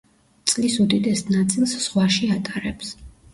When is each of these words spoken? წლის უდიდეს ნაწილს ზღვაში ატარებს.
წლის 0.53 0.77
უდიდეს 0.85 1.21
ნაწილს 1.27 1.75
ზღვაში 1.85 2.31
ატარებს. 2.39 2.97